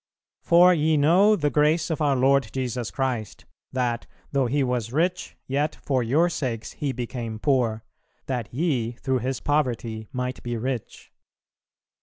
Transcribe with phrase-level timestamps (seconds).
[0.41, 5.37] "For ye know the grace of our Lord Jesus Christ, that, though He was rich,
[5.45, 7.83] yet for your sakes He became poor,
[8.25, 11.11] that ye through His poverty might be rich."